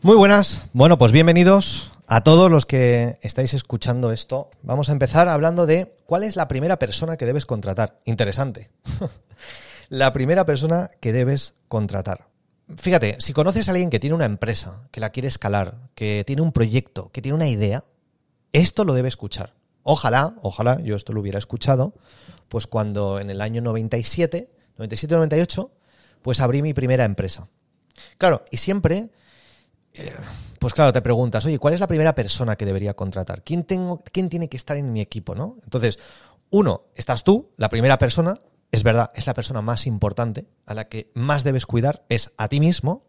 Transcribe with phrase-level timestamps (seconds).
[0.00, 0.68] Muy buenas.
[0.72, 4.48] Bueno, pues bienvenidos a todos los que estáis escuchando esto.
[4.62, 7.98] Vamos a empezar hablando de cuál es la primera persona que debes contratar.
[8.04, 8.70] Interesante.
[9.88, 12.28] la primera persona que debes contratar.
[12.76, 16.42] Fíjate, si conoces a alguien que tiene una empresa, que la quiere escalar, que tiene
[16.42, 17.82] un proyecto, que tiene una idea,
[18.52, 19.54] esto lo debe escuchar.
[19.82, 21.94] Ojalá, ojalá yo esto lo hubiera escuchado,
[22.48, 25.70] pues cuando en el año 97, 97-98,
[26.22, 27.48] pues abrí mi primera empresa.
[28.16, 29.10] Claro, y siempre,
[30.58, 33.42] pues claro, te preguntas, oye, ¿cuál es la primera persona que debería contratar?
[33.42, 35.34] ¿Quién, tengo, ¿Quién tiene que estar en mi equipo?
[35.34, 35.58] ¿no?
[35.62, 35.98] Entonces,
[36.50, 38.40] uno, estás tú, la primera persona,
[38.72, 42.48] es verdad, es la persona más importante, a la que más debes cuidar, es a
[42.48, 43.04] ti mismo.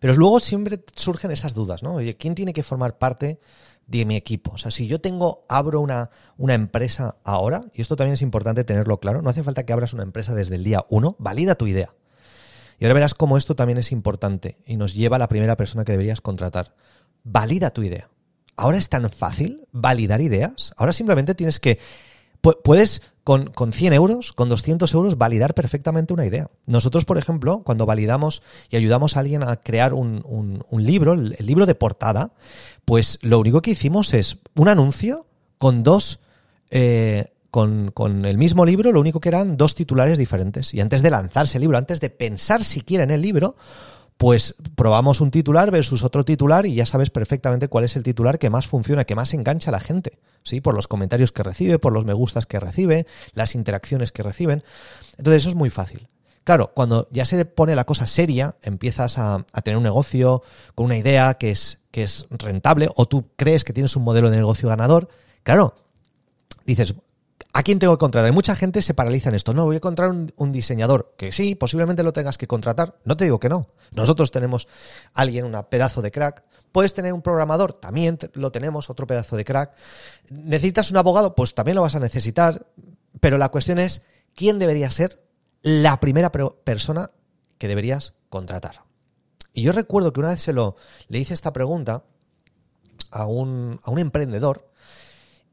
[0.00, 1.94] Pero luego siempre surgen esas dudas, ¿no?
[1.94, 3.40] Oye, ¿quién tiene que formar parte
[3.86, 4.52] de mi equipo?
[4.52, 8.64] O sea, si yo tengo, abro una, una empresa ahora, y esto también es importante
[8.64, 11.66] tenerlo claro, no hace falta que abras una empresa desde el día uno, valida tu
[11.66, 11.94] idea.
[12.78, 15.84] Y ahora verás cómo esto también es importante y nos lleva a la primera persona
[15.84, 16.74] que deberías contratar.
[17.24, 18.08] Valida tu idea.
[18.56, 20.72] Ahora es tan fácil validar ideas.
[20.76, 21.78] Ahora simplemente tienes que...
[22.40, 26.50] Puedes con, con 100 euros, con 200 euros, validar perfectamente una idea.
[26.66, 31.36] Nosotros, por ejemplo, cuando validamos y ayudamos a alguien a crear un, un, libro, el,
[31.40, 32.32] libro de portada,
[32.84, 35.26] pues lo único que hicimos es un anuncio
[35.58, 36.20] con dos...
[36.70, 40.74] Eh, con, con, el mismo libro, lo único que eran dos titulares diferentes.
[40.74, 43.56] Y antes de lanzarse el libro, antes de pensar siquiera en el libro,
[44.18, 48.40] pues probamos un titular versus otro titular y ya sabes perfectamente cuál es el titular
[48.40, 50.60] que más funciona, que más engancha a la gente, ¿sí?
[50.60, 54.64] Por los comentarios que recibe, por los me gustas que recibe, las interacciones que reciben.
[55.18, 56.08] Entonces eso es muy fácil.
[56.42, 60.42] Claro, cuando ya se pone la cosa seria, empiezas a, a, tener un negocio
[60.74, 64.30] con una idea que es, que es rentable o tú crees que tienes un modelo
[64.30, 65.08] de negocio ganador,
[65.44, 65.76] claro,
[66.64, 66.94] dices,
[67.54, 68.30] ¿A quién tengo que contratar?
[68.32, 69.54] Mucha gente se paraliza en esto.
[69.54, 71.14] No, voy a encontrar un, diseñador.
[71.16, 72.98] Que sí, posiblemente lo tengas que contratar.
[73.04, 73.68] No te digo que no.
[73.92, 74.68] Nosotros tenemos
[75.14, 76.44] alguien, un pedazo de crack.
[76.72, 79.74] Puedes tener un programador, también lo tenemos, otro pedazo de crack.
[80.30, 81.34] ¿Necesitas un abogado?
[81.34, 82.66] Pues también lo vas a necesitar.
[83.20, 84.02] Pero la cuestión es,
[84.34, 85.22] ¿quién debería ser
[85.62, 87.10] la primera persona
[87.56, 88.82] que deberías contratar?
[89.54, 90.76] Y yo recuerdo que una vez se lo,
[91.08, 92.04] le hice esta pregunta
[93.10, 94.68] a un, a un emprendedor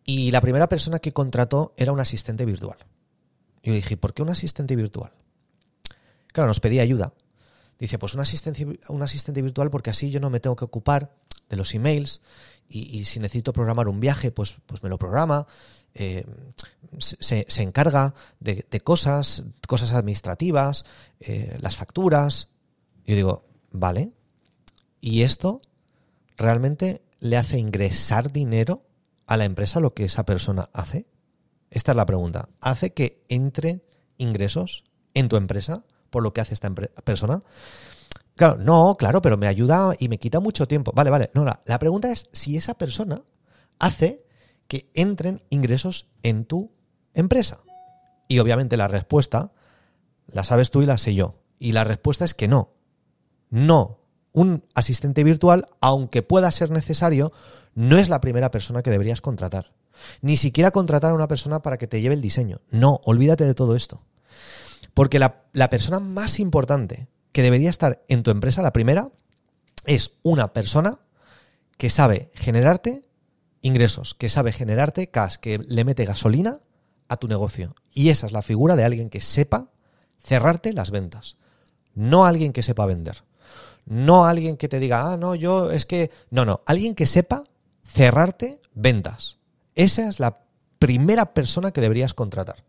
[0.05, 2.77] y la primera persona que contrató era un asistente virtual.
[3.63, 5.11] Yo dije, ¿por qué un asistente virtual?
[6.31, 7.13] Claro, nos pedía ayuda.
[7.79, 11.15] Dice, pues un asistente, un asistente virtual porque así yo no me tengo que ocupar
[11.49, 12.21] de los emails
[12.67, 15.45] y, si necesito programar un viaje, pues, pues me lo programa.
[15.93, 16.25] Eh,
[16.99, 20.85] se, encarga de, cosas, cosas administrativas,
[21.19, 22.49] eh, las facturas.
[23.05, 24.11] Yo digo, vale.
[24.99, 25.61] ¿Y esto
[26.37, 28.83] realmente le hace ingresar dinero
[29.25, 31.07] a la empresa lo que esa persona hace?
[31.69, 32.49] Esta es la pregunta.
[32.61, 33.85] ¿Hace que entre
[34.17, 37.43] ingresos en tu empresa por lo que hace esta persona?
[38.35, 40.91] Claro, no, claro, pero me ayuda y me quita mucho tiempo.
[40.93, 41.31] Vale, vale.
[41.33, 43.23] No, la, la pregunta es si esa persona
[43.79, 44.25] hace
[44.67, 46.71] que entren ingresos en tu
[47.13, 47.61] empresa.
[48.27, 49.51] Y obviamente la respuesta
[50.27, 51.41] la sabes tú y la sé yo.
[51.59, 52.73] Y la respuesta es que no.
[53.49, 57.31] No un asistente virtual, aunque pueda ser necesario,
[57.75, 59.71] no es la primera persona que deberías contratar.
[60.21, 62.61] Ni siquiera contratar a una persona para que te lleve el diseño.
[62.71, 64.01] No, olvídate de todo esto.
[64.93, 69.09] Porque la, la persona más importante que debería estar en tu empresa, la primera,
[69.85, 70.99] es una persona
[71.77, 73.03] que sabe generarte
[73.61, 76.61] ingresos, que sabe generarte cash, que le mete gasolina
[77.09, 77.75] a tu negocio.
[77.91, 79.69] Y esa es la figura de alguien que sepa
[80.19, 81.37] cerrarte las ventas,
[81.93, 83.23] no alguien que sepa vender.
[83.85, 86.09] No alguien que te diga, ah, no, yo es que.
[86.31, 86.61] No, no.
[86.65, 87.43] Alguien que sepa
[87.85, 89.37] cerrarte ventas.
[89.75, 90.39] Esa es la
[90.79, 92.63] primera persona que deberías contratar.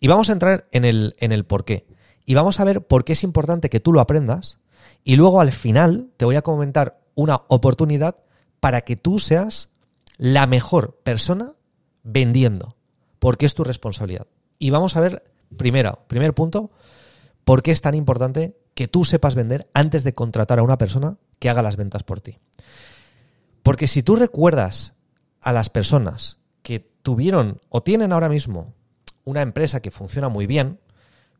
[0.00, 1.86] Y vamos a entrar en el, en el por qué.
[2.24, 4.60] Y vamos a ver por qué es importante que tú lo aprendas.
[5.04, 8.16] Y luego al final te voy a comentar una oportunidad
[8.60, 9.70] para que tú seas
[10.16, 11.54] la mejor persona
[12.02, 12.76] vendiendo.
[13.18, 14.26] Porque es tu responsabilidad.
[14.58, 15.24] Y vamos a ver,
[15.56, 16.70] primero, primer punto,
[17.44, 21.16] por qué es tan importante que tú sepas vender antes de contratar a una persona
[21.38, 22.38] que haga las ventas por ti.
[23.68, 24.94] Porque si tú recuerdas
[25.42, 28.72] a las personas que tuvieron o tienen ahora mismo
[29.24, 30.80] una empresa que funciona muy bien,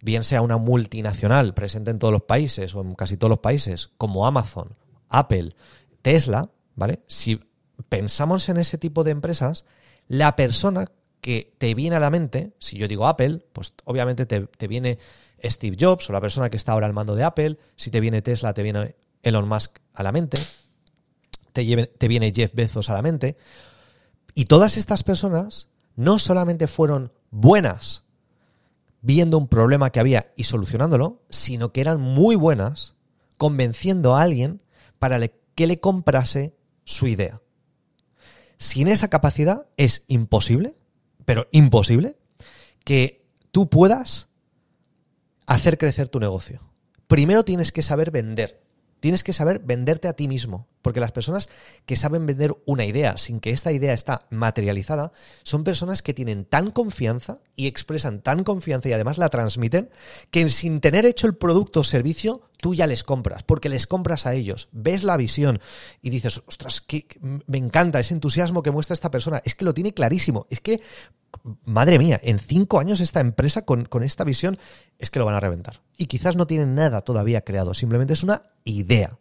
[0.02, 3.92] bien sea una multinacional presente en todos los países o en casi todos los países,
[3.96, 4.76] como Amazon,
[5.08, 5.56] Apple,
[6.02, 7.00] Tesla, ¿vale?
[7.06, 7.40] Si
[7.88, 9.64] pensamos en ese tipo de empresas,
[10.06, 10.92] la persona
[11.22, 14.98] que te viene a la mente, si yo digo Apple, pues obviamente te, te viene
[15.42, 18.20] Steve Jobs o la persona que está ahora al mando de Apple, si te viene
[18.20, 20.36] Tesla, te viene Elon Musk a la mente,
[21.64, 23.37] te, viene Jeff Bezos a la mente.
[24.34, 28.05] Y todas estas personas no solamente fueron buenas
[29.00, 32.94] viendo un problema que había y solucionándolo, sino que eran muy buenas
[33.37, 34.60] convenciendo a alguien
[34.99, 37.40] para que le comprase su idea.
[38.56, 40.76] Sin esa capacidad es imposible,
[41.25, 42.16] pero imposible,
[42.84, 44.28] que tú puedas
[45.46, 46.61] hacer crecer tu negocio.
[47.06, 48.61] Primero tienes que saber vender.
[49.00, 51.49] Tienes que saber venderte a ti mismo, porque las personas
[51.87, 55.12] que saben vender una idea sin que esta idea está materializada
[55.43, 59.91] son personas que tienen tan confianza y expresan tan confianza y además la transmiten
[60.31, 64.27] que sin tener hecho el producto o servicio tú ya les compras, porque les compras
[64.27, 65.61] a ellos, ves la visión
[66.03, 69.75] y dices, ostras, que me encanta ese entusiasmo que muestra esta persona, es que lo
[69.75, 70.81] tiene clarísimo, es que,
[71.65, 74.59] madre mía, en cinco años esta empresa con, con esta visión
[74.99, 75.81] es que lo van a reventar.
[75.99, 79.19] Y quizás no tienen nada todavía creado, simplemente es una idea.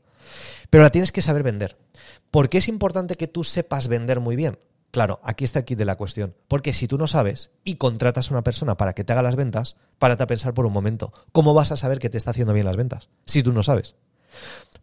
[0.70, 1.78] Pero la tienes que saber vender.
[2.32, 4.60] ¿Por qué es importante que tú sepas vender muy bien?
[4.92, 6.36] Claro, aquí está el kit de la cuestión.
[6.48, 9.36] Porque si tú no sabes y contratas a una persona para que te haga las
[9.36, 11.12] ventas, párate a pensar por un momento.
[11.32, 13.10] ¿Cómo vas a saber que te está haciendo bien las ventas?
[13.26, 13.96] Si tú no sabes.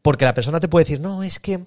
[0.02, 1.64] Porque la persona te puede decir, no, es que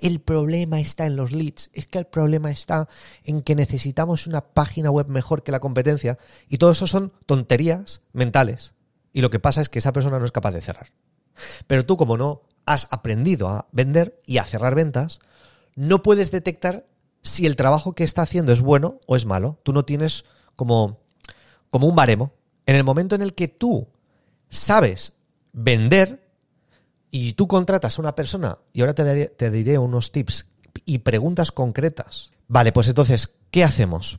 [0.00, 2.88] el problema está en los leads, es que el problema está
[3.24, 6.18] en que necesitamos una página web mejor que la competencia.
[6.48, 8.74] Y todo eso son tonterías mentales.
[9.14, 10.88] Y lo que pasa es que esa persona no es capaz de cerrar.
[11.66, 15.20] Pero tú, como no has aprendido a vender y a cerrar ventas,
[15.76, 16.86] no puedes detectar
[17.22, 19.58] si el trabajo que está haciendo es bueno o es malo.
[19.62, 20.24] Tú no tienes
[20.56, 20.98] como,
[21.70, 22.34] como un baremo.
[22.66, 23.88] En el momento en el que tú
[24.48, 25.14] sabes
[25.52, 26.28] vender
[27.10, 30.48] y tú contratas a una persona, y ahora te, te diré unos tips
[30.84, 32.32] y preguntas concretas.
[32.48, 34.18] Vale, pues entonces, ¿qué hacemos?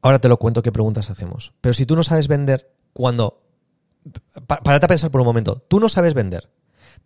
[0.00, 1.52] Ahora te lo cuento qué preguntas hacemos.
[1.60, 3.38] Pero si tú no sabes vender, cuando...
[4.46, 5.64] Párate a pensar por un momento.
[5.68, 6.50] Tú no sabes vender,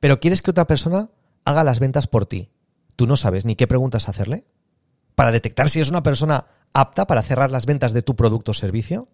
[0.00, 1.10] pero quieres que otra persona
[1.44, 2.50] haga las ventas por ti.
[2.96, 4.44] Tú no sabes ni qué preguntas hacerle
[5.14, 8.54] para detectar si es una persona apta para cerrar las ventas de tu producto o
[8.54, 9.08] servicio.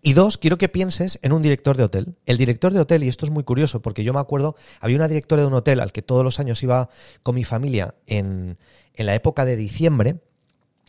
[0.00, 2.16] Y dos, quiero que pienses en un director de hotel.
[2.24, 5.08] El director de hotel, y esto es muy curioso porque yo me acuerdo, había una
[5.08, 6.88] directora de un hotel al que todos los años iba
[7.22, 8.58] con mi familia en,
[8.94, 10.20] en la época de diciembre,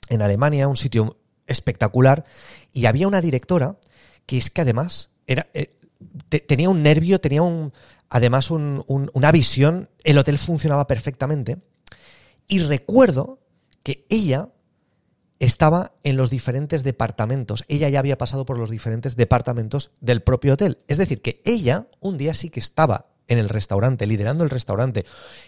[0.09, 1.17] en Alemania, un sitio
[1.47, 2.23] espectacular,
[2.71, 3.77] y había una directora
[4.27, 5.75] que es que además era, eh,
[6.29, 7.73] tenía un nervio, tenía un,
[8.09, 11.59] además una visión, el hotel funcionaba perfectamente,
[12.47, 13.39] y recuerdo
[13.83, 14.49] que ella
[15.39, 17.63] estaba en los diferentes departamentos.
[17.67, 20.79] Ella ya había pasado por los diferentes departamentos del propio hotel.
[20.87, 25.05] Es decir, que ella un día sí que estaba en el restaurante, liderando el restaurante.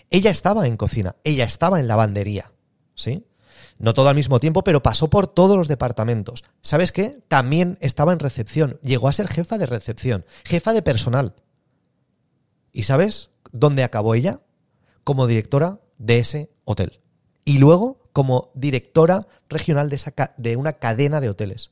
[0.09, 2.51] Ella estaba en cocina, ella estaba en lavandería.
[2.95, 3.25] ¿Sí?
[3.79, 6.43] No todo al mismo tiempo, pero pasó por todos los departamentos.
[6.61, 7.21] ¿Sabes qué?
[7.27, 8.79] También estaba en recepción.
[8.81, 11.35] Llegó a ser jefa de recepción, jefa de personal.
[12.71, 14.41] ¿Y sabes dónde acabó ella?
[15.03, 16.99] Como directora de ese hotel
[17.45, 21.71] y luego como directora regional de, esa, de una cadena de hoteles.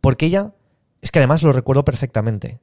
[0.00, 0.54] Porque ella,
[1.00, 2.60] es que además lo recuerdo perfectamente,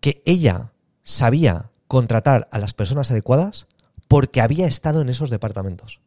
[0.00, 0.72] que ella
[1.02, 3.66] sabía contratar a las personas adecuadas
[4.06, 6.00] porque había estado en esos departamentos.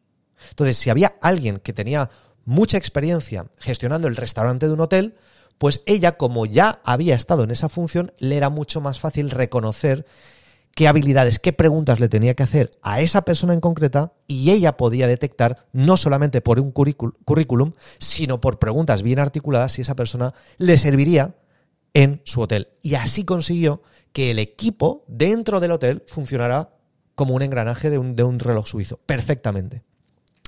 [0.50, 2.10] Entonces, si había alguien que tenía
[2.44, 5.16] mucha experiencia gestionando el restaurante de un hotel,
[5.58, 10.06] pues ella, como ya había estado en esa función, le era mucho más fácil reconocer
[10.74, 14.76] qué habilidades, qué preguntas le tenía que hacer a esa persona en concreta y ella
[14.76, 20.34] podía detectar no solamente por un currículum, sino por preguntas bien articuladas si esa persona
[20.58, 21.36] le serviría
[21.94, 22.68] en su hotel.
[22.82, 26.70] Y así consiguió que el equipo dentro del hotel funcionara
[27.14, 29.82] como un engranaje de un, de un reloj suizo, perfectamente.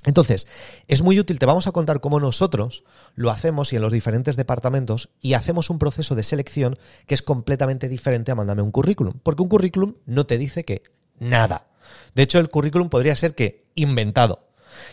[0.05, 0.47] Entonces,
[0.87, 2.85] es muy útil, te vamos a contar cómo nosotros
[3.15, 7.23] lo hacemos y en los diferentes departamentos y hacemos un proceso de selección que es
[7.23, 10.83] completamente diferente a mandarme un currículum, porque un currículum no te dice que
[11.19, 11.69] nada.
[12.15, 14.49] De hecho, el currículum podría ser que inventado.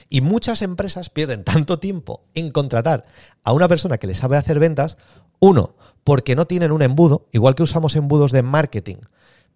[0.09, 3.05] Y muchas empresas pierden tanto tiempo en contratar
[3.43, 4.97] a una persona que le sabe hacer ventas,
[5.39, 8.97] uno, porque no tienen un embudo, igual que usamos embudos de marketing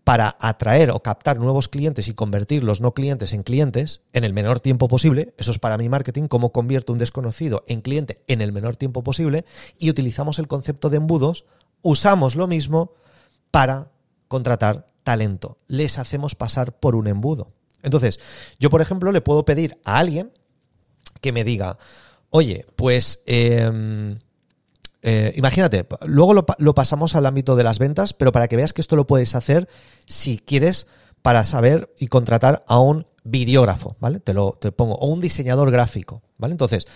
[0.06, 4.34] para atraer o captar nuevos clientes y convertir los no clientes en clientes en el
[4.34, 5.34] menor tiempo posible.
[5.36, 9.04] Eso es para mi marketing, cómo convierto un desconocido en cliente en el menor tiempo
[9.04, 9.46] posible.
[9.80, 11.46] Y utilizamos el concepto de embudos,
[11.82, 12.94] usamos lo mismo
[13.50, 13.92] para
[14.28, 15.58] contratar talento.
[15.68, 17.52] Les hacemos pasar por un embudo.
[17.82, 18.20] Entonces,
[18.60, 20.32] yo, por ejemplo, le puedo pedir a alguien
[21.20, 21.80] que me diga,
[22.30, 24.20] oye, pues em,
[25.08, 28.82] eh, imagínate, luego lo, pasamos al ámbito de las ventas, pero para que veas que
[28.82, 29.70] esto lo puedes hacer
[30.08, 30.88] si quieres
[31.22, 34.20] para saber y contratar a un videógrafo, ¿vale?
[34.20, 36.54] Te lo te pongo, o un diseñador gráfico, ¿vale?
[36.54, 36.88] Entonces,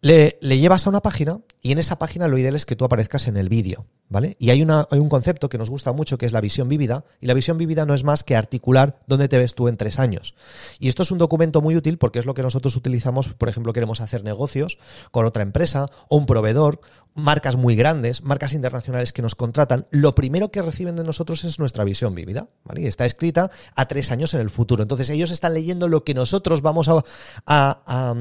[0.00, 2.86] le, le, llevas a una página y en esa página lo ideal es que tú
[2.86, 4.38] aparezcas en el vídeo, ¿vale?
[4.40, 7.04] Y hay, una, hay un concepto que nos gusta mucho que es la visión vívida,
[7.20, 9.98] y la visión vívida no es más que articular dónde te ves tú en tres
[9.98, 10.34] años.
[10.78, 13.74] Y esto es un documento muy útil porque es lo que nosotros utilizamos, por ejemplo,
[13.74, 14.78] queremos hacer negocios
[15.10, 16.80] con otra empresa o un proveedor,
[17.18, 21.58] marcas muy grandes, marcas internacionales que nos contratan, lo primero que reciben de nosotros es
[21.58, 22.82] nuestra visión vívida, ¿vale?
[22.82, 24.82] Y está escrita a tres años en el futuro.
[24.82, 27.04] Entonces ellos están leyendo lo que nosotros vamos a,
[27.46, 28.14] a,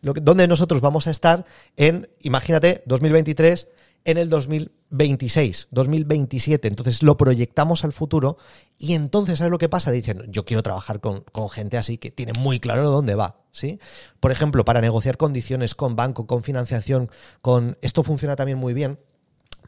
[0.00, 1.44] que, donde nosotros vamos a estar
[1.76, 3.68] en, imagínate, 2023
[4.04, 6.68] en el 2026, 2027.
[6.68, 8.38] Entonces lo proyectamos al futuro
[8.78, 9.90] y entonces, ¿sabes lo que pasa?
[9.90, 13.78] Dicen, yo quiero trabajar con, con, gente así que tiene muy claro dónde va, ¿sí?
[14.20, 17.10] Por ejemplo, para negociar condiciones con banco, con financiación,
[17.42, 17.76] con...
[17.82, 18.98] Esto funciona también muy bien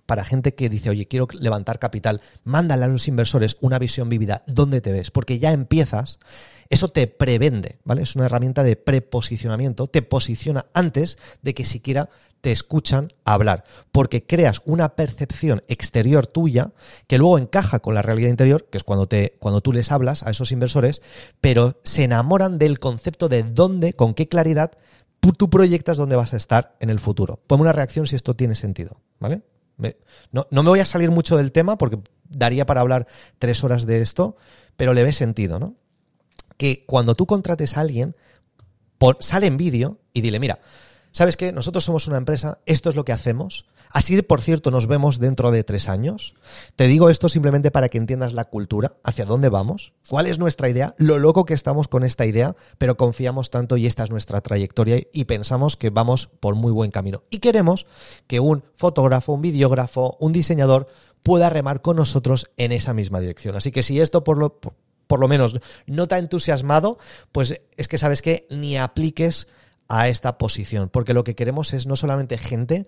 [0.09, 4.43] para gente que dice, oye, quiero levantar capital, mándale a los inversores una visión vívida,
[4.47, 5.11] ¿dónde te ves?
[5.11, 6.19] Porque ya empiezas,
[6.71, 8.01] eso te prevende, ¿vale?
[8.01, 12.09] Es una herramienta de preposicionamiento, te posiciona antes de que siquiera
[12.41, 16.73] te escuchan hablar, porque creas una percepción exterior tuya
[17.07, 20.23] que luego encaja con la realidad interior, que es cuando, te, cuando tú les hablas
[20.23, 21.03] a esos inversores,
[21.43, 24.71] pero se enamoran del concepto de dónde, con qué claridad
[25.37, 27.41] tú proyectas dónde vas a estar en el futuro.
[27.47, 29.43] Ponme una reacción si esto tiene sentido, ¿vale?
[30.33, 33.07] No, me voy a salir mucho del tema porque daría para hablar
[33.39, 34.37] tres horas de esto,
[34.77, 35.77] pero le ve sentido, ¿no?
[36.57, 38.17] Que cuando tú contrates a alguien,
[39.21, 40.59] sale en vídeo y dile, mira,
[41.19, 41.53] ¿sabes qué?
[41.53, 45.51] Nosotros somos una empresa, esto es lo que hacemos, Así, por cierto, nos vemos dentro
[45.51, 46.35] de tres años.
[46.77, 50.69] Te digo esto simplemente para que entiendas la cultura, hacia dónde vamos, cuál es nuestra
[50.69, 54.41] idea, lo loco que estamos con esta idea, pero confiamos tanto y esta es nuestra
[54.41, 57.23] trayectoria y pensamos que vamos por muy buen camino.
[57.31, 57.87] Y queremos
[58.27, 60.89] que un fotógrafo, un videógrafo, un diseñador
[61.23, 63.57] pueda remar con nosotros en esa misma dirección.
[63.57, 64.61] Así que si esto por lo,
[65.07, 66.99] por lo menos no te ha entusiasmado,
[67.33, 69.49] pues es que sabes que ni apliques
[69.89, 72.87] a esta posición, porque lo que queremos es no solamente gente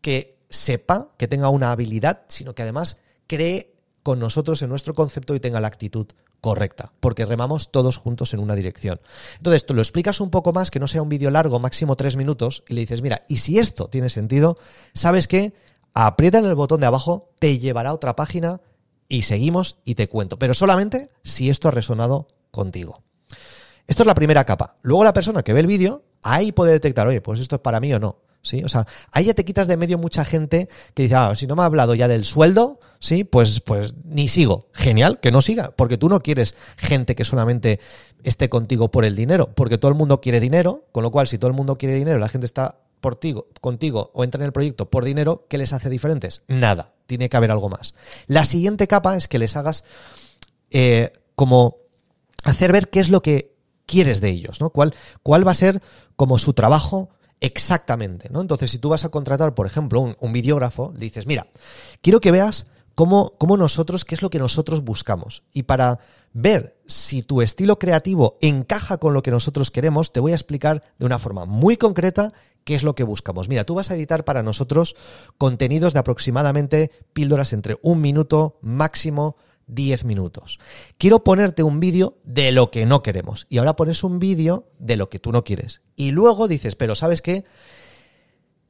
[0.00, 5.34] que sepa, que tenga una habilidad, sino que además cree con nosotros en nuestro concepto
[5.34, 6.08] y tenga la actitud
[6.40, 9.00] correcta, porque remamos todos juntos en una dirección.
[9.36, 12.16] Entonces, tú lo explicas un poco más, que no sea un vídeo largo, máximo tres
[12.16, 14.58] minutos, y le dices, mira, y si esto tiene sentido,
[14.94, 15.52] ¿sabes qué?
[15.92, 18.60] Aprieta en el botón de abajo, te llevará a otra página
[19.08, 23.02] y seguimos y te cuento, pero solamente si esto ha resonado contigo.
[23.86, 24.76] Esto es la primera capa.
[24.82, 27.80] Luego la persona que ve el vídeo, ahí puede detectar, oye, pues esto es para
[27.80, 28.16] mí o no.
[28.42, 28.62] ¿sí?
[28.64, 31.56] O sea, ahí ya te quitas de medio mucha gente que dice, ah, si no
[31.56, 34.68] me ha hablado ya del sueldo, sí, pues, pues ni sigo.
[34.72, 37.80] Genial, que no siga, porque tú no quieres gente que solamente
[38.22, 41.38] esté contigo por el dinero, porque todo el mundo quiere dinero, con lo cual si
[41.38, 44.52] todo el mundo quiere dinero, la gente está por ti, contigo o entra en el
[44.52, 46.42] proyecto por dinero, ¿qué les hace diferentes?
[46.48, 47.94] Nada, tiene que haber algo más.
[48.26, 49.84] La siguiente capa es que les hagas
[50.70, 51.78] eh, como
[52.44, 53.49] hacer ver qué es lo que
[53.90, 54.70] quieres de ellos, ¿no?
[54.70, 54.94] ¿Cuál,
[55.24, 55.82] cuál va a ser
[56.14, 58.40] como su trabajo exactamente, ¿no?
[58.40, 61.48] Entonces, si tú vas a contratar, por ejemplo, un, videógrafo, le dices, mira,
[62.00, 65.42] quiero que veas cómo, cómo nosotros, qué es lo que nosotros buscamos.
[65.52, 65.98] Y para
[66.32, 70.84] ver si tu estilo creativo encaja con lo que nosotros queremos, te voy a explicar
[70.98, 72.32] de una forma muy concreta
[72.62, 73.48] qué es lo que buscamos.
[73.48, 74.94] Mira, tú vas a editar para nosotros
[75.36, 79.36] contenidos de aproximadamente píldoras entre un minuto máximo
[79.74, 80.58] 10 minutos.
[80.98, 83.46] Quiero ponerte un vídeo de lo que no queremos.
[83.48, 85.82] Y ahora pones un vídeo de lo que tú no quieres.
[85.96, 87.44] Y luego dices, pero ¿sabes qué?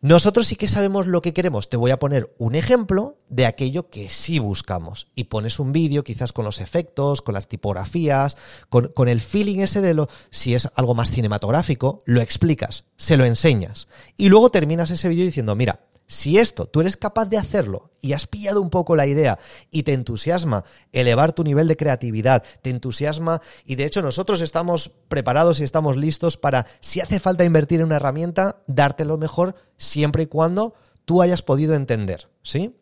[0.03, 1.69] Nosotros sí que sabemos lo que queremos.
[1.69, 5.09] Te voy a poner un ejemplo de aquello que sí buscamos.
[5.15, 8.39] Y pones un vídeo quizás con los efectos, con las tipografías,
[8.71, 10.09] con, con, el feeling ese de lo...
[10.31, 13.89] Si es algo más cinematográfico, lo explicas, se lo enseñas.
[14.17, 15.81] Y luego terminas ese vídeo diciendo, mira,
[16.11, 19.39] si esto tú eres capaz de hacerlo y has pillado un poco la idea
[19.71, 24.91] y te entusiasma elevar tu nivel de creatividad, te entusiasma y de hecho nosotros estamos
[25.07, 29.55] preparados y estamos listos para, si hace falta invertir en una herramienta, darte lo mejor
[29.77, 30.75] siempre y cuando
[31.05, 32.75] tú hayas podido entender, ¿sí?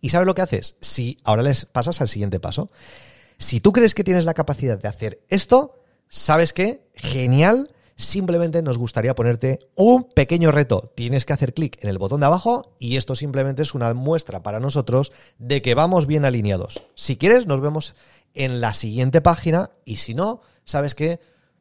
[0.00, 0.74] ¿Y sabes lo que haces?
[0.80, 2.72] Si ahora les pasas al siguiente paso.
[3.38, 6.88] Si tú crees que tienes la capacidad de hacer esto, ¿sabes qué?
[6.96, 10.92] Genial simplemente nos gustaría ponerte un pequeño reto.
[10.94, 14.42] Tienes que hacer clic en el botón de abajo y esto simplemente es una muestra
[14.42, 16.82] para nosotros de que vamos bien alineados.
[16.94, 17.94] Si quieres, nos vemos
[18.34, 21.20] en la siguiente página y si no, sabes que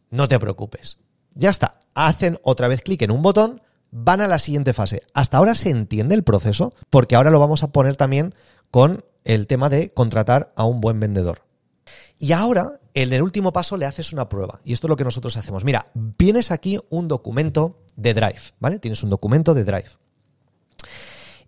[0.10, 0.98] no te preocupes.
[1.34, 1.80] Ya está.
[1.94, 3.62] Hacen otra vez clic en un botón,
[3.92, 5.04] van a la siguiente fase.
[5.14, 8.34] Hasta ahora se entiende el proceso porque ahora lo vamos a poner también
[8.70, 11.44] con el tema de contratar a un buen vendedor.
[12.22, 14.62] Y ahora, en el último paso, le haces una prueba.
[14.63, 15.66] Y esto es lo que nosotros hacemos.
[15.66, 15.88] Mira,
[16.18, 18.78] tienes aquí un documento de Drive, ¿vale?
[18.78, 19.90] Tienes un documento de Drive.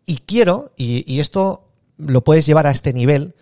[0.08, 3.36] Y quiero, y, esto lo puedes llevar a este nivel,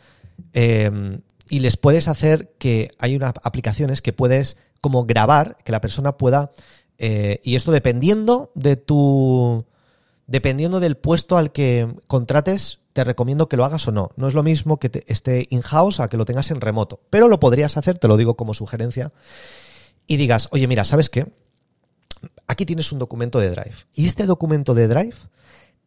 [0.51, 5.79] em, y les puedes hacer que hay unas aplicaciones que puedes como grabar, que la
[5.79, 6.51] persona pueda,
[6.97, 9.65] eh, y esto dependiendo de tu
[10.27, 14.09] dependiendo del puesto al que contrates, te recomiendo que lo hagas o no.
[14.15, 17.01] No es lo mismo que te esté in-house a que lo tengas en remoto.
[17.09, 19.13] Pero lo podrías hacer, te lo digo como sugerencia,
[20.07, 21.31] y digas, oye, mira, ¿sabes qué?
[22.47, 23.75] Aquí tienes un documento de Drive.
[23.93, 25.15] Y este documento de Drive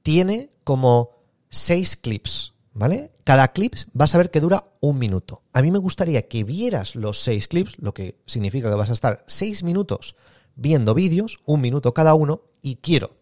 [0.03, 1.11] tiene como
[1.51, 3.13] seis clips, ¿vale?
[3.25, 5.43] Cada clip vas a ver que dura un minuto.
[5.53, 8.95] A mí me gustaría que vieras los seis clips, lo que significa que vas a
[8.95, 10.17] estar seis minutos
[10.57, 13.17] viendo vídeos, un minuto cada uno, y quiero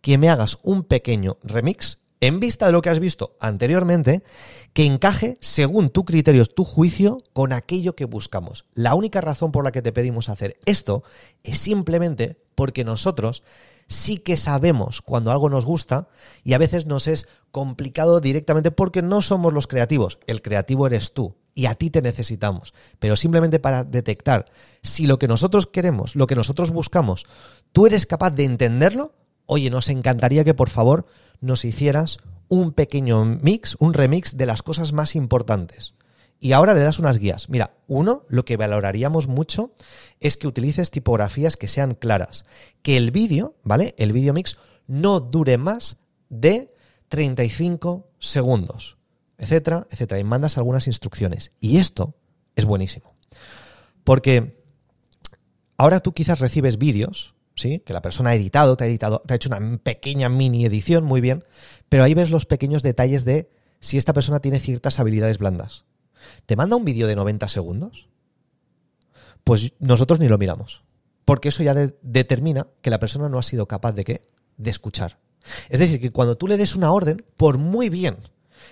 [0.00, 4.22] que me hagas un pequeño remix en vista de lo que has visto anteriormente,
[4.72, 8.64] que encaje según tu criterio, tu juicio, con aquello que buscamos.
[8.74, 11.02] La única razón por la que te pedimos hacer esto
[11.44, 13.42] es simplemente porque nosotros
[13.88, 16.08] sí que sabemos cuando algo nos gusta
[16.42, 20.18] y a veces nos es complicado directamente porque no somos los creativos.
[20.26, 22.74] El creativo eres tú y a ti te necesitamos.
[22.98, 24.46] Pero simplemente para detectar
[24.82, 27.26] si lo que nosotros queremos, lo que nosotros buscamos,
[27.72, 29.14] tú eres capaz de entenderlo,
[29.46, 31.06] oye, nos encantaría que por favor
[31.40, 35.94] nos hicieras un pequeño mix, un remix de las cosas más importantes.
[36.38, 37.48] Y ahora le das unas guías.
[37.48, 39.72] Mira, uno, lo que valoraríamos mucho
[40.20, 42.44] es que utilices tipografías que sean claras.
[42.82, 43.94] Que el vídeo, ¿vale?
[43.96, 45.98] El vídeo mix no dure más
[46.28, 46.70] de
[47.08, 48.98] 35 segundos,
[49.38, 50.20] etcétera, etcétera.
[50.20, 51.52] Y mandas algunas instrucciones.
[51.58, 52.14] Y esto
[52.54, 53.14] es buenísimo.
[54.04, 54.62] Porque
[55.78, 57.80] ahora tú quizás recibes vídeos ¿sí?
[57.80, 61.04] Que la persona ha editado, te ha editado, te ha hecho una pequeña mini edición,
[61.04, 61.44] muy bien,
[61.88, 65.84] pero ahí ves los pequeños detalles de si esta persona tiene ciertas habilidades blandas.
[66.44, 68.08] ¿Te manda un vídeo de 90 segundos?
[69.42, 70.84] Pues nosotros ni lo miramos,
[71.24, 74.26] porque eso ya determina que la persona no ha sido capaz de qué?
[74.56, 75.18] De escuchar.
[75.68, 78.16] Es decir, que cuando tú le des una orden, por muy bien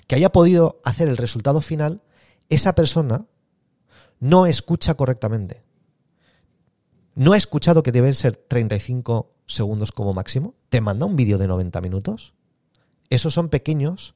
[0.06, 2.02] que haya podido hacer el resultado final,
[2.48, 3.26] esa persona
[4.18, 5.63] no escucha correctamente
[7.14, 11.46] no ha escuchado que deben ser 35 segundos como máximo, te manda un vídeo de
[11.46, 12.34] 90 minutos.
[13.10, 14.14] Esos son pequeños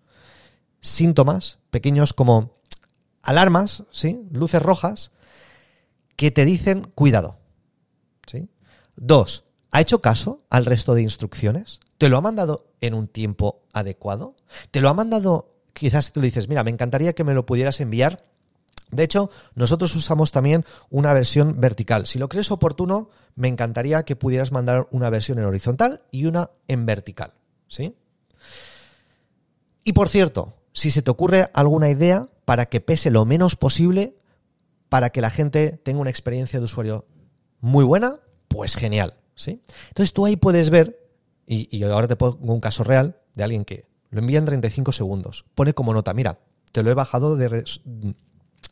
[0.80, 2.58] síntomas, pequeños como
[3.22, 4.26] alarmas, ¿sí?
[4.30, 5.12] Luces rojas
[6.16, 7.38] que te dicen cuidado.
[8.26, 8.48] ¿sí?
[8.96, 11.80] Dos, ¿ha hecho caso al resto de instrucciones?
[11.98, 14.34] ¿Te lo ha mandado en un tiempo adecuado?
[14.70, 17.80] ¿Te lo ha mandado, quizás tú le dices, mira, me encantaría que me lo pudieras
[17.80, 18.24] enviar
[18.90, 22.06] de hecho, nosotros usamos también una versión vertical.
[22.06, 26.50] Si lo crees oportuno, me encantaría que pudieras mandar una versión en horizontal y una
[26.68, 27.32] en vertical.
[27.68, 27.94] ¿Sí?
[29.84, 34.16] Y por cierto, si se te ocurre alguna idea para que pese lo menos posible,
[34.88, 37.06] para que la gente tenga una experiencia de usuario
[37.60, 39.14] muy buena, pues genial.
[39.34, 39.62] ¿sí?
[39.88, 40.98] Entonces tú ahí puedes ver,
[41.46, 44.92] y, y ahora te pongo un caso real de alguien que lo envía en 35
[44.92, 45.44] segundos.
[45.54, 46.40] Pone como nota, mira,
[46.72, 47.64] te lo he bajado de,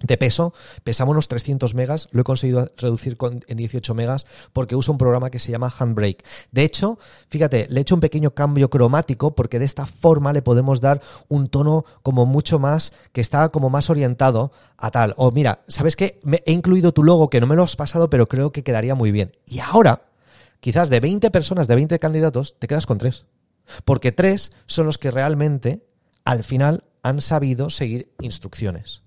[0.01, 0.53] de peso,
[0.85, 5.31] pesamos unos 300 megas, lo he conseguido reducir en 18 megas porque uso un programa
[5.31, 6.25] que se llama Handbrake.
[6.53, 10.43] De hecho, fíjate, le he hecho un pequeño cambio cromático porque de esta forma le
[10.43, 15.15] podemos dar un tono como mucho más, que está como más orientado a tal.
[15.17, 16.21] O mira, ¿sabes qué?
[16.25, 18.95] Me he incluido tu logo que no me lo has pasado, pero creo que quedaría
[18.95, 19.33] muy bien.
[19.47, 20.03] Y ahora,
[20.61, 23.25] quizás de 20 personas, de 20 candidatos, te quedas con 3.
[23.85, 25.87] Porque 3 son los que realmente,
[26.25, 29.06] al final, han sabido seguir instrucciones.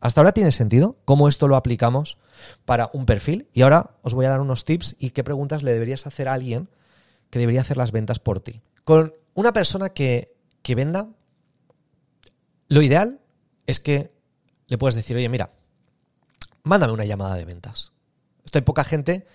[0.00, 2.16] ¿Hasta ahora tiene sentido cómo esto lo aplicamos
[2.64, 3.48] para un perfil?
[3.52, 6.32] Y ahora os voy a dar unos tips y qué preguntas le deberías hacer a
[6.32, 6.70] alguien
[7.28, 8.62] que debería hacer las ventas por ti.
[8.84, 11.10] Con una persona que, que venda,
[12.68, 13.20] lo ideal
[13.66, 14.10] es que
[14.68, 15.50] le puedes decir, oye, mira,
[16.62, 17.92] mándame una llamada de ventas.
[18.42, 19.26] Esto hay poca gente,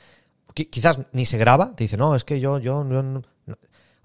[0.54, 3.21] quizás ni se graba, te dice, no, es que yo, yo, no,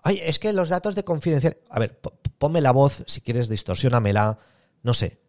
[0.02, 1.56] Ay, es que los datos de confidencial.
[1.68, 1.98] A ver,
[2.38, 4.38] ponme la voz, si quieres, distorsionamela,
[4.82, 5.20] no sé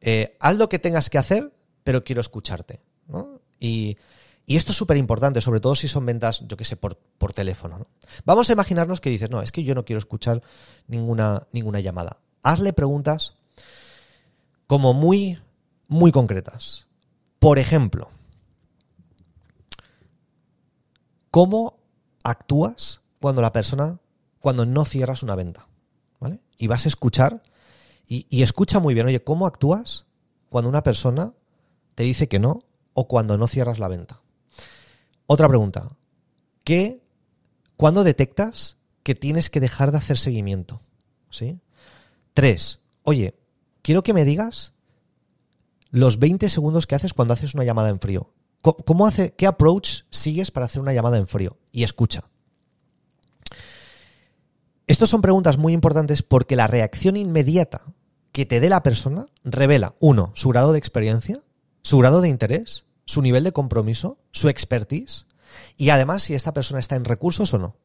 [0.00, 1.52] eh, haz lo que tengas que hacer,
[1.84, 2.80] pero quiero escucharte.
[3.58, 3.96] Y,
[4.46, 6.96] esto es súper importante, sobre todo si son ventas, yo qué sé, por,
[7.34, 7.86] teléfono.
[8.24, 10.42] Vamos a imaginarnos que dices, no, es que yo no quiero escuchar
[10.86, 12.18] ninguna, ninguna llamada.
[12.42, 13.34] Hazle preguntas
[14.68, 15.38] como muy,
[15.88, 16.86] muy concretas.
[17.40, 18.10] Por ejemplo,
[21.32, 21.78] ¿cómo
[22.22, 23.98] actúas cuando la persona,
[24.38, 25.66] cuando no cierras una venta?
[26.20, 26.38] ¿Vale?
[26.56, 27.42] Y vas a escuchar
[28.08, 30.06] y, escucha muy bien, oye, ¿cómo actúas
[30.48, 31.32] cuando una persona
[31.96, 32.60] te dice que no
[32.92, 34.22] o cuando no cierras la venta?
[35.26, 35.88] Otra pregunta.
[36.62, 37.02] ¿Qué,
[37.76, 40.80] ¿Cuándo detectas que tienes que dejar de hacer seguimiento?
[41.30, 41.58] ¿Sí?
[42.32, 42.80] Tres.
[43.02, 43.34] Oye,
[43.82, 44.72] quiero que me digas
[45.90, 48.32] los 20 segundos que haces cuando haces una llamada en frío.
[48.62, 51.56] ¿Cómo hace, ¿Qué approach sigues para hacer una llamada en frío?
[51.72, 52.24] Y escucha.
[54.86, 57.84] Estas son preguntas muy importantes porque la reacción inmediata
[58.36, 61.40] que te dé la persona revela, uno, su grado de experiencia,
[61.80, 65.26] su grado de interés, su nivel de compromiso, su expertise
[65.78, 67.78] y además si esta persona está en recursos o no.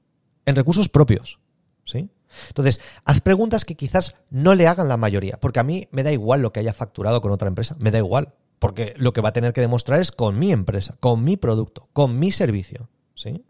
[0.46, 1.40] En recursos propios.
[1.86, 2.10] ¿sí?
[2.50, 6.12] Entonces, haz preguntas que quizás no le hagan la mayoría, porque a mí me da
[6.12, 9.30] igual lo que haya facturado con otra empresa, me da igual, porque lo que va
[9.30, 12.90] a tener que demostrar es con mi empresa, con mi producto, con mi servicio.
[13.16, 13.46] ¿sí?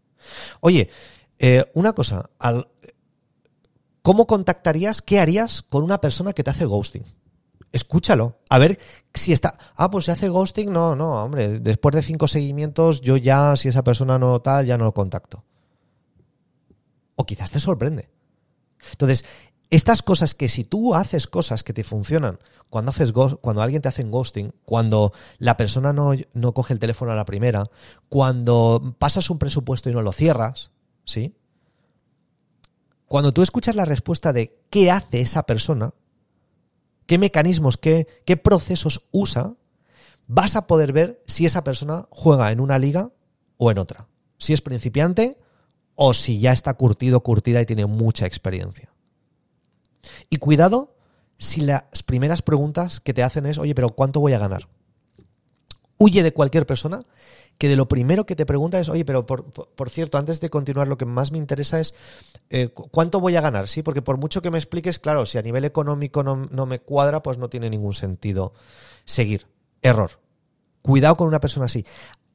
[0.60, 0.92] Oye,
[1.40, 2.30] eh, una cosa,
[4.02, 7.04] ¿cómo contactarías, qué harías con una persona que te hace ghosting?
[7.72, 8.78] Escúchalo, a ver
[9.14, 9.58] si está.
[9.76, 13.70] Ah, pues si hace ghosting, no, no, hombre, después de cinco seguimientos, yo ya, si
[13.70, 15.46] esa persona no tal, ya no lo contacto.
[17.16, 18.10] O quizás te sorprende.
[18.92, 19.24] Entonces,
[19.70, 23.88] estas cosas que si tú haces cosas que te funcionan, cuando haces cuando alguien te
[23.88, 27.68] hace ghosting, cuando la persona no, no, coge el teléfono a la primera,
[28.10, 30.72] cuando pasas un presupuesto y no lo cierras,
[31.06, 31.38] ¿sí?
[33.12, 35.94] Cuando tú escuchas la respuesta de qué hace esa persona,
[37.08, 39.58] qué mecanismos, qué, qué procesos usa,
[40.28, 43.12] vas a poder ver si esa persona juega en una liga
[43.58, 44.08] o en otra.
[44.38, 45.38] Si es principiante
[45.96, 48.94] o si ya está curtido, curtida y tiene mucha experiencia.
[50.30, 50.96] Y cuidado
[51.38, 54.70] si las primeras preguntas que te hacen es, oye, pero ¿cuánto voy a ganar?
[56.02, 57.04] Huye de cualquier persona
[57.60, 60.88] que de lo primero que te pregunta es, oye, pero por, cierto, antes de continuar,
[60.88, 61.94] lo que más me interesa es
[62.50, 63.84] eh, cuánto voy a ganar, ¿sí?
[63.84, 67.22] Porque por mucho que me expliques, claro, si a nivel económico no, no me cuadra,
[67.22, 68.54] pues no tiene ningún sentido
[69.06, 69.46] seguir.
[69.84, 70.20] Error.
[70.82, 71.86] Cuidado con una persona así.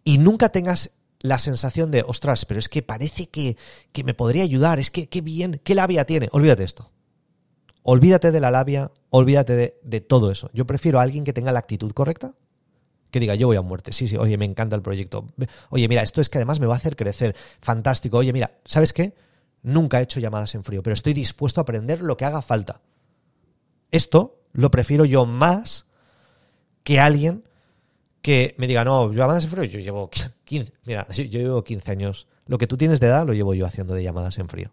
[0.04, 3.56] Y nunca tengas la sensación de, ostras, pero es que parece que,
[4.04, 6.28] me podría ayudar, es que qué bien, qué labia tiene.
[6.30, 6.92] Olvídate esto.
[7.82, 10.50] Olvídate de la labia, olvídate de, de, todo eso.
[10.52, 12.36] Yo prefiero a alguien que tenga la actitud correcta,
[13.16, 13.92] que diga, yo voy a muerte.
[13.92, 15.26] Sí, sí, oye, me encanta el proyecto.
[15.70, 17.34] Oye, mira, esto es que además me va a hacer crecer.
[17.62, 18.18] Fantástico.
[18.18, 19.14] Oye, mira, ¿sabes qué?
[19.62, 22.82] Nunca he hecho llamadas en frío, pero estoy dispuesto a aprender lo que haga falta.
[23.90, 25.86] Esto lo prefiero yo más
[26.84, 27.44] que alguien
[28.20, 30.10] que me diga, no, llamadas en frío, yo llevo
[30.44, 32.26] 15, mira, yo llevo 15 años.
[32.44, 34.72] Lo que tú tienes de edad lo llevo yo haciendo de llamadas en frío.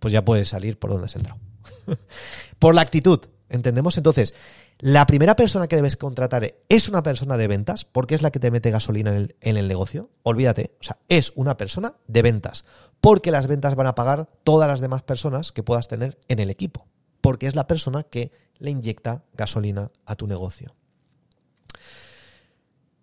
[0.00, 1.38] Pues ya puedes salir por donde has entrado.
[2.58, 3.96] por la actitud, ¿entendemos?
[3.96, 4.34] Entonces,
[4.78, 8.40] la primera persona que debes contratar es una persona de ventas, porque es la que
[8.40, 10.10] te mete gasolina en el, negocio.
[10.22, 12.64] Olvídate, o sea, es una persona de ventas,
[13.00, 16.50] porque las ventas van a pagar todas las demás personas que puedas tener en el
[16.50, 16.86] equipo,
[17.20, 20.74] porque es la persona que le inyecta gasolina a tu negocio.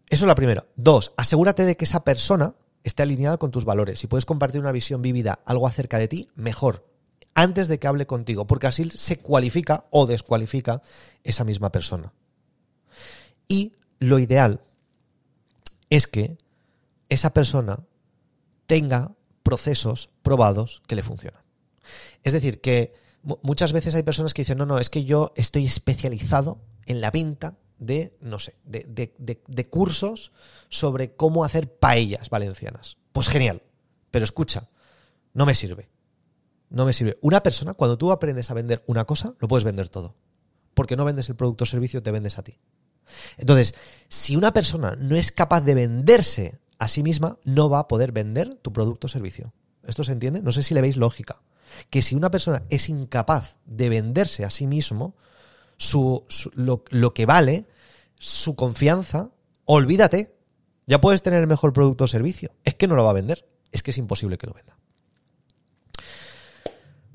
[0.10, 0.68] Eso es la primera.
[0.76, 4.00] Dos, asegúrate de que esa persona esté alineada con tus valores.
[4.00, 6.86] Si puedes compartir una visión vívida, algo acerca de ti, mejor.
[7.36, 10.84] Antes de que hable contigo, porque así se cualifica o descualifica
[11.24, 12.14] esa misma persona.
[13.48, 14.62] Y lo ideal
[15.90, 16.38] es que
[17.10, 17.80] esa persona
[18.68, 19.12] tenga
[19.44, 21.42] procesos probados que le funcionan.
[22.24, 22.94] Es decir, que
[23.42, 27.12] muchas veces hay personas que dicen, no, no, es que yo estoy especializado en la
[27.12, 30.32] venta de, no sé, de, cursos
[30.70, 32.98] sobre cómo hacer paellas valencianas.
[33.12, 33.62] Pues genial.
[34.12, 34.70] Pero escucha,
[35.34, 35.90] no me sirve.
[36.74, 37.18] No me sirve.
[37.22, 40.16] Una persona, cuando tú aprendes a vender una cosa, lo puedes vender todo.
[40.74, 42.58] Porque no vendes el producto o servicio, te vendes a ti.
[43.38, 43.76] Entonces,
[44.10, 48.12] si una persona no es capaz de venderse a sí misma, no va a poder
[48.12, 49.54] vender tu producto o servicio.
[49.84, 50.42] ¿Esto se entiende?
[50.42, 51.44] No sé si le veis lógica.
[51.92, 55.16] Que si una persona es incapaz de venderse a sí mismo,
[55.78, 57.68] su, lo, lo, que vale,
[58.18, 59.30] su confianza,
[59.66, 60.36] olvídate.
[60.88, 62.50] Ya puedes tener el mejor producto o servicio.
[62.64, 63.48] Es que no lo va a vender.
[63.72, 64.76] Es que es imposible que lo venda.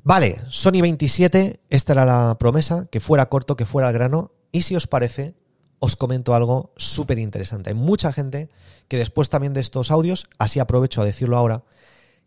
[0.09, 4.33] Vale, Sony 27, esta era la promesa, que fuera corto, que fuera al grano.
[4.53, 5.35] Y si os parece,
[5.81, 7.69] os comento algo súper interesante.
[7.69, 8.49] Hay mucha gente
[8.89, 11.63] que después también de estos audios, así aprovecho a decirlo ahora,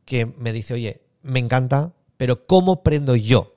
[0.05, 3.55] que me dice, oye, me encanta, pero ¿cómo prendo yo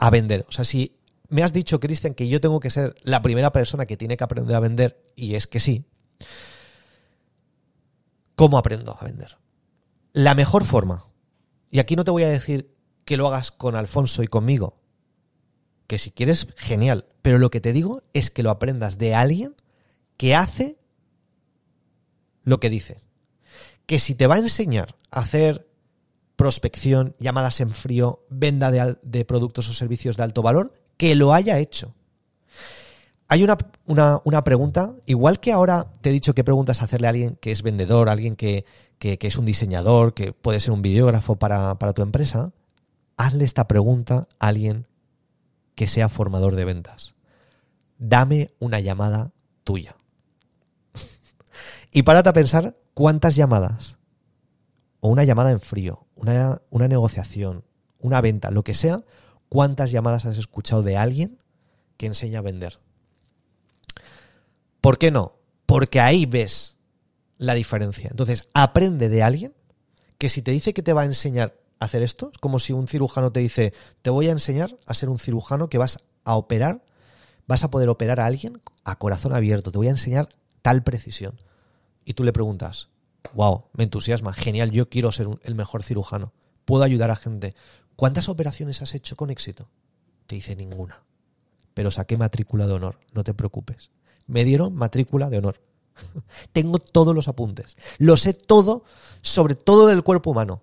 [0.00, 0.44] a vender?
[0.48, 0.98] O sea, si
[1.28, 4.24] me has dicho, Cristian, que yo tengo que ser la primera persona que tiene que
[4.24, 5.84] aprender a vender, y es que sí.
[8.34, 9.38] ¿Cómo aprendo a vender?
[10.14, 11.06] La mejor forma,
[11.70, 12.71] y aquí no te voy a decir
[13.04, 14.78] que lo hagas con Alfonso y conmigo,
[15.86, 19.54] que si quieres, genial, pero lo que te digo es que lo aprendas de alguien
[20.16, 20.78] que hace
[22.44, 23.02] lo que dice.
[23.86, 25.68] Que si te va a enseñar a hacer
[26.36, 31.58] prospección, llamadas en frío, venda de, productos o servicios de alto valor, que lo haya
[31.58, 31.94] hecho.
[33.28, 33.56] Hay una,
[34.24, 37.62] una, pregunta, igual que ahora te he dicho qué preguntas hacerle a alguien que es
[37.62, 38.64] vendedor, alguien que,
[38.98, 42.52] que, es un diseñador, que puede ser un videógrafo para, para tu empresa,
[43.16, 44.86] hazle esta pregunta a alguien
[45.74, 47.14] que sea formador de ventas.
[47.98, 49.32] Dame una llamada
[49.64, 49.96] tuya.
[51.92, 53.98] y párate a pensar cuántas llamadas,
[55.00, 57.64] o una llamada en frío, una, una negociación,
[57.98, 59.04] una venta, lo que sea,
[59.52, 61.36] ¿Cuántas llamadas has escuchado de alguien
[61.98, 62.78] que enseña a vender?
[64.80, 65.36] ¿Por qué no?
[65.66, 66.78] Porque ahí ves
[67.36, 68.08] la diferencia.
[68.10, 69.52] Entonces, aprende de alguien
[70.16, 72.30] que si te dice que te va a enseñar hacer esto.
[72.32, 75.68] Es como si un cirujano te dice, te voy a enseñar a ser un cirujano
[75.68, 76.84] que vas a operar,
[77.46, 80.28] vas a poder operar a alguien a corazón abierto, te voy a enseñar
[80.62, 81.40] tal precisión.
[82.04, 82.88] Y tú le preguntas,
[83.34, 86.32] wow, me entusiasma, genial, yo quiero ser el mejor cirujano,
[86.64, 87.54] puedo ayudar a gente.
[87.96, 89.68] ¿Cuántas operaciones has hecho con éxito?
[90.26, 91.02] Te dice ninguna.
[91.74, 93.90] Pero saqué matrícula de honor, no te preocupes.
[94.26, 95.60] Me dieron matrícula de honor.
[96.52, 97.76] Tengo todos los apuntes.
[97.98, 98.84] Lo sé todo
[99.20, 100.62] sobre todo del cuerpo humano.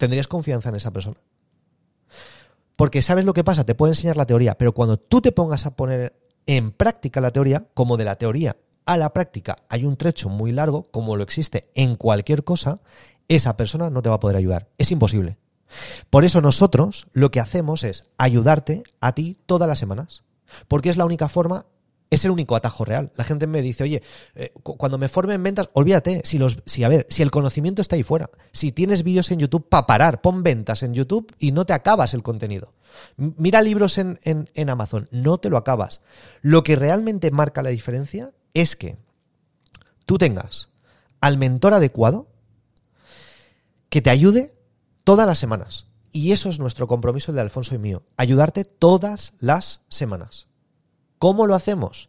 [0.00, 1.18] ¿Tendrías confianza en esa persona?
[2.74, 5.66] Porque sabes lo que pasa, te puedo enseñar la teoría, pero cuando tú te pongas
[5.66, 9.98] a poner en práctica la teoría, como de la teoría a la práctica hay un
[9.98, 12.80] trecho muy largo, como lo existe en cualquier cosa,
[13.28, 14.70] esa persona no te va a poder ayudar.
[14.78, 15.36] Es imposible.
[16.08, 20.24] Por eso nosotros lo que hacemos es ayudarte a ti todas las semanas.
[20.66, 21.66] Porque es la única forma,
[22.10, 23.12] es el único atajo real.
[23.16, 24.02] La gente me dice, oye,
[24.34, 27.80] eh, cuando me forme en ventas, olvídate, si los, si a ver, si el conocimiento
[27.80, 31.52] está ahí fuera, si tienes vídeos en YouTube para parar, pon ventas en YouTube y
[31.52, 32.74] no te acabas el contenido.
[33.16, 36.00] Mira libros en, en Amazon, no te lo acabas.
[36.42, 38.96] Lo que realmente marca la diferencia es que
[40.04, 40.70] tú tengas
[41.20, 42.26] al mentor adecuado
[43.88, 44.54] que te ayude
[45.04, 45.86] todas las semanas.
[46.12, 50.49] Y eso es nuestro compromiso de Alfonso y mío, ayudarte todas las semanas.
[51.20, 52.08] ¿Cómo lo hacemos?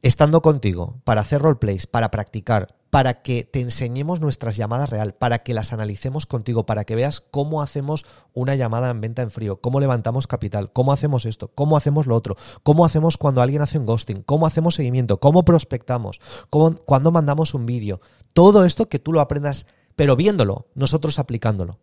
[0.00, 5.40] Estando contigo para hacer roleplays, para practicar, para que te enseñemos nuestras llamadas real, para
[5.40, 9.60] que las analicemos contigo, para que veas cómo hacemos una llamada en venta en frío,
[9.60, 13.78] cómo levantamos capital, cómo hacemos esto, cómo hacemos lo otro, cómo hacemos cuando alguien hace
[13.78, 18.00] un ghosting, cómo hacemos seguimiento, cómo prospectamos, cómo, cuando mandamos un vídeo.
[18.32, 21.80] Todo esto que tú lo aprendas, pero viéndolo, nosotros aplicándolo.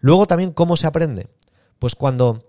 [0.00, 1.30] Luego también, ¿cómo se aprende?
[1.78, 2.44] Pues cuando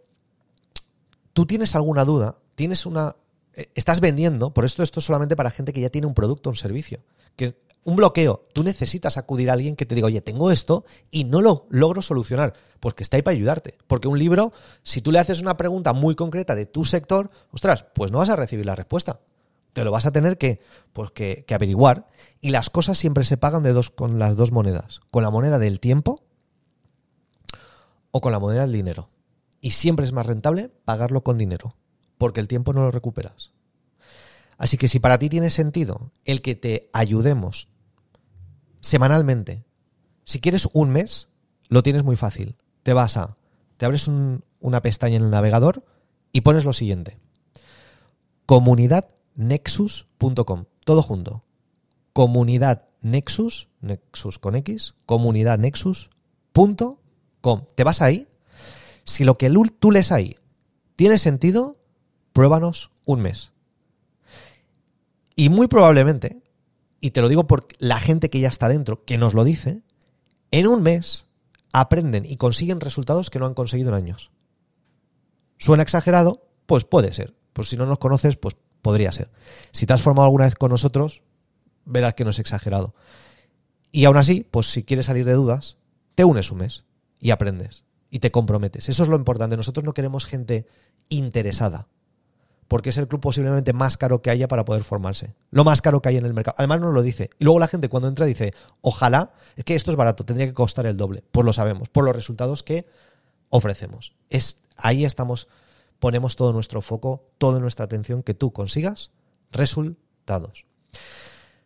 [1.32, 3.16] tú tienes alguna duda, tienes una...
[3.56, 6.50] Eh, estás vendiendo, por esto esto es solamente para gente que ya tiene un producto
[6.50, 7.00] o un servicio
[7.36, 11.24] que un bloqueo, tú necesitas acudir a alguien que te diga, oye, tengo esto y
[11.24, 13.80] no lo logro solucionar, porque que está ahí para ayudarte.
[13.88, 17.84] Porque un libro, si tú le haces una pregunta muy concreta de tu sector, ostras,
[17.96, 19.22] pues no vas a recibir la respuesta.
[19.74, 20.62] Te lo vas a tener que,
[20.94, 22.10] pues que averiguar.
[22.42, 25.00] Y las cosas siempre se pagan de dos, con las dos monedas.
[25.10, 26.22] Con la moneda del tiempo
[28.12, 29.10] o con la moneda del dinero.
[29.62, 31.74] Y siempre es más rentable pagarlo con dinero,
[32.22, 33.52] porque el tiempo no lo recuperas.
[34.60, 37.70] Así que si para ti tiene sentido el que te ayudemos
[38.80, 39.66] semanalmente,
[40.24, 41.30] si quieres un mes,
[41.70, 42.56] lo tienes muy fácil.
[42.84, 43.38] Te vas a,
[43.78, 45.84] te abres una pestaña en el navegador
[46.32, 47.18] y pones lo siguiente.
[48.46, 51.44] comunidadnexus.com, todo junto.
[52.14, 57.66] Comunidad Nexus, Nexus con X, comunidadnexus.com.
[57.74, 58.28] Te vas ahí.
[59.06, 60.36] Si lo que tú lees ahí
[60.96, 61.81] tiene sentido,
[62.34, 63.54] pruébanos un mes.
[65.36, 66.42] Y muy probablemente,
[67.00, 69.82] y te lo digo por la gente que ya está dentro, que nos lo dice,
[70.52, 71.28] en un mes
[71.74, 74.32] aprenden y consiguen resultados que no han conseguido en años.
[75.58, 76.48] ¿Suena exagerado?
[76.66, 77.36] Pues puede ser.
[77.54, 79.32] Pues si no nos conoces, pues podría ser.
[79.72, 81.22] Si te has formado alguna vez con nosotros,
[81.86, 82.94] verás que no es exagerado.
[83.92, 85.78] Y aún así, pues si quieres salir de dudas,
[86.16, 86.86] te unes un mes
[87.20, 88.90] y aprendes y te comprometes.
[88.90, 89.58] Eso es lo importante.
[89.58, 90.68] Nosotros no queremos gente
[91.10, 91.88] interesada
[92.72, 95.36] porque es el club posiblemente más caro que haya para poder formarse.
[95.50, 96.56] Lo más caro que hay en el mercado.
[96.58, 97.30] Además nos lo dice.
[97.38, 100.54] Y luego la gente cuando entra dice, ojalá, es que esto es barato, tendría que
[100.54, 101.22] costar el doble.
[101.34, 102.88] Pues lo sabemos, por los resultados que
[103.50, 104.14] ofrecemos.
[104.30, 105.50] Es, ahí estamos,
[106.00, 109.12] ponemos todo nuestro foco, toda nuestra atención, que tú consigas
[109.52, 110.66] resultados.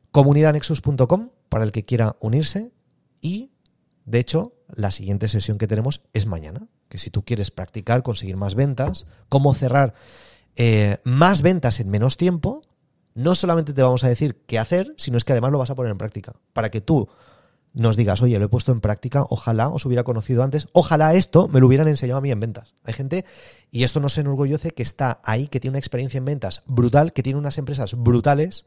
[0.10, 2.72] Comunidadnexus.com para el que quiera unirse
[3.22, 3.52] y,
[4.06, 6.68] de hecho, la siguiente sesión que tenemos es mañana.
[6.90, 9.94] Que si tú quieres practicar, conseguir más ventas, cómo cerrar
[10.56, 12.62] eh, más ventas en menos tiempo,
[13.14, 15.76] no solamente te vamos a decir qué hacer, sino es que además lo vas a
[15.76, 16.34] poner en práctica.
[16.54, 17.10] Para que tú
[17.76, 21.50] nos digas, oye, lo he puesto en práctica, ojalá os hubiera conocido antes, ojalá esto
[21.50, 22.74] me lo hubieran enseñado a mí en ventas.
[22.84, 23.26] Hay gente,
[23.70, 27.12] y esto no se enorgullece, que está ahí, que tiene una experiencia en ventas brutal,
[27.12, 28.66] que tiene unas empresas brutales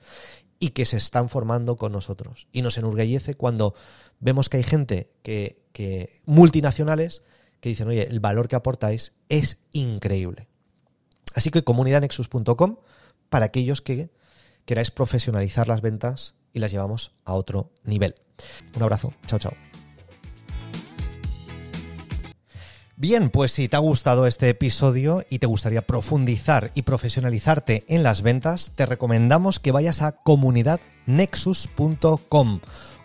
[0.59, 2.49] y que se están formando con nosotros.
[2.53, 3.75] Y nos enorgullece cuando
[4.21, 7.23] vemos que hay gente que, que multinacionales
[7.61, 10.49] que dicen, oye, el valor que aportáis es increíble.
[11.35, 12.77] Así que comunidadnexus.com
[13.29, 14.11] para aquellos que
[14.65, 18.15] queráis profesionalizar las ventas y las llevamos a otro nivel.
[18.75, 19.53] Un abrazo, chao, chao.
[23.01, 28.03] Bien, pues si te ha gustado este episodio y te gustaría profundizar y profesionalizarte en
[28.03, 32.61] las ventas, te recomendamos que vayas a comunidadnexus.com.